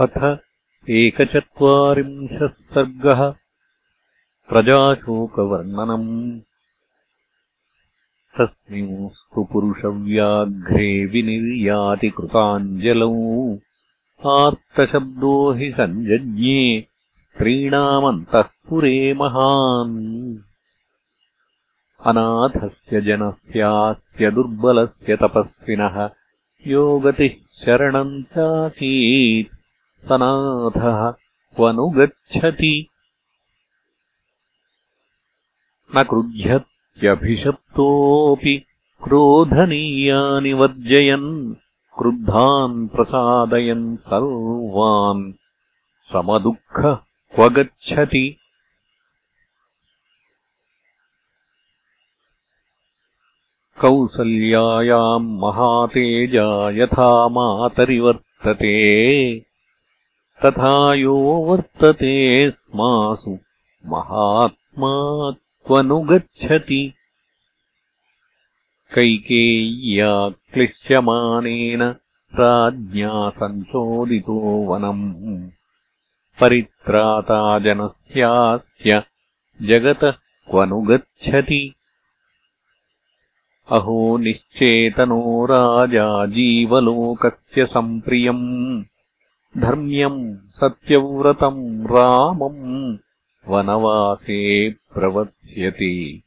[0.00, 0.38] अथ
[0.90, 3.30] एकचत्वारिंशः सर्गः
[4.48, 6.40] प्रजाशोकवर्णनम्।
[8.38, 13.54] तस्मिंस्तु पुरुषव्याघ्रे विनिर्याति कृताञ्जलौ
[14.26, 16.86] आर्तशब्दो हि सञ्जज्ञे
[17.22, 20.36] स्त्रीणामन्तःपुरे महान्।
[22.06, 26.10] अनाथस्य जनस्यास्य दुर्बलस्य तपस्विनः।
[26.66, 29.61] यो गतिः शरणम् चासीत्
[30.08, 31.00] सनाथः
[31.56, 32.74] क्व नु गच्छति
[35.96, 38.54] न क्रुध्यत्यभिषप्तोऽपि
[39.04, 41.30] क्रोधनीयानि वर्जयन्
[41.98, 45.22] क्रुद्धान् प्रसादयन् सर्वान्
[46.10, 46.94] समदुःखः
[47.34, 48.24] क्व गच्छति
[53.80, 56.48] कौसल्यायाम् महातेजा
[56.80, 58.74] यथा मातरिवर्तते
[60.44, 63.38] तथा यो वर्तते स्मासु।
[63.86, 64.92] महात्मा
[65.66, 66.94] क्व नु गच्छति
[68.94, 71.82] कैकेय्या क्लिश्यमानेन
[72.34, 74.38] राज्ञा सञ्चोदितो
[74.72, 75.50] वनम्।
[76.40, 79.02] परित्राता जनस्यास्य
[79.62, 80.10] जगतः
[80.50, 81.74] क्व नु गच्छति
[83.72, 88.84] अहो निश्चेतनो राजा जीवलोकस्य सम्प्रियम्
[89.58, 92.96] धर्म्यम् सत्यव्रतम् रामम्
[93.48, 96.22] वनवासे प्रवत्स्यति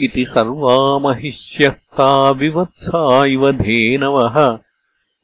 [0.00, 4.58] इति सर्वा महिष्यस्ता विवत्सा इव धेनवः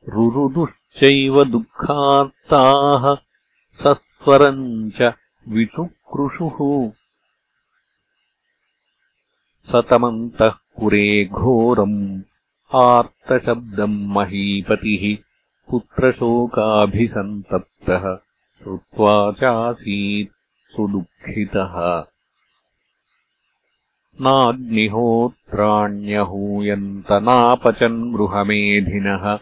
[0.08, 3.14] रुरुदुश्चैव दुःखार्ताः
[3.82, 5.14] सस्वरम् च
[5.48, 6.90] विचुक्रुषुः।
[9.72, 12.22] सतमन्तः पुरे घोरम्
[12.74, 15.27] आर्तशब्दम् महीपतिः
[15.70, 18.18] पुत्रशोकाभिसन्तप्तः
[18.62, 22.04] श्रुत्वा चासीत् सुदुःखितः।
[24.20, 29.38] नाग्निहोत्राण्यहूयन्त नापचन् गृहमेधिनः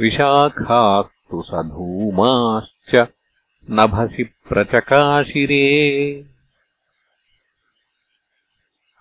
[0.00, 3.08] विशाखास्तु सधूमाश्च
[3.70, 6.24] नभसि प्रचकाशिरे।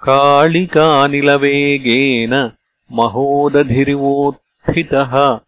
[0.04, 2.52] कालिकानिलवेगेन
[2.92, 5.40] महोदधिरिवोत्थितः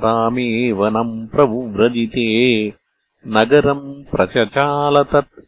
[0.00, 2.72] रामे वनम् प्रव्रजिते
[3.26, 5.40] नगरम् प्रचचालतत्।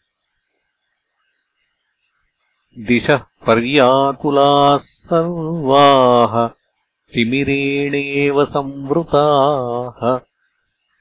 [2.78, 6.61] दिशः पर्याकुलाः सर्वाः
[7.14, 10.20] तिमिरेणेव संवृताः।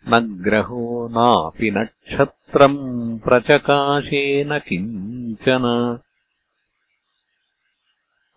[0.07, 5.97] न ग्रहो नापि नक्षत्रम् प्रचकाशेन किञ्चन।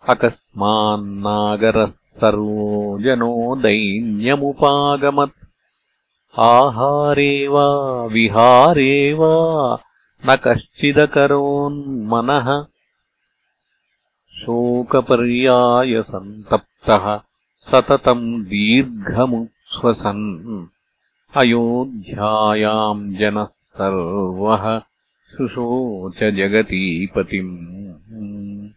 [0.09, 5.45] अकस्मान्नागरः सर्वो जनो दैन्यमुपागमत्।
[6.39, 9.79] आहारे वा विहारे वा
[10.25, 12.65] न कश्चिदकरोन्मनः।
[14.41, 17.19] शोकपर्यायसन्तप्तः
[17.71, 20.65] सततम् दीर्घमुच्छ्वसन्।
[21.37, 24.81] अयोध्यायाम् जनः सर्वः
[25.37, 28.69] शुशोच जगतीपतिम्।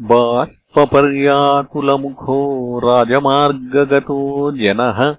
[0.00, 5.16] बाष्पर्याकुलमुखो राजमार्गगतो जनः।